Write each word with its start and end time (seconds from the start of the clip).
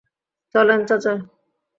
চলেন- 0.55 0.79
চাচা। 0.87 1.13